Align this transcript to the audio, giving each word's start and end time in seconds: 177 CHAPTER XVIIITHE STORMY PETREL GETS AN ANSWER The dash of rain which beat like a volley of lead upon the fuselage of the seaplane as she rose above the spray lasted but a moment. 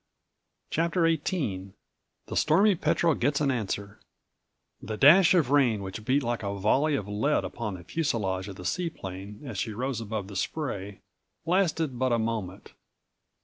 177 0.75 1.75
CHAPTER 1.75 1.77
XVIIITHE 2.33 2.35
STORMY 2.39 2.73
PETREL 2.73 3.13
GETS 3.13 3.39
AN 3.39 3.51
ANSWER 3.51 3.99
The 4.81 4.97
dash 4.97 5.35
of 5.35 5.51
rain 5.51 5.83
which 5.83 6.03
beat 6.03 6.23
like 6.23 6.41
a 6.41 6.55
volley 6.55 6.95
of 6.95 7.07
lead 7.07 7.43
upon 7.45 7.75
the 7.75 7.83
fuselage 7.83 8.47
of 8.47 8.55
the 8.55 8.65
seaplane 8.65 9.41
as 9.45 9.59
she 9.59 9.73
rose 9.73 10.01
above 10.01 10.27
the 10.27 10.35
spray 10.35 11.01
lasted 11.45 11.99
but 11.99 12.11
a 12.11 12.17
moment. 12.17 12.73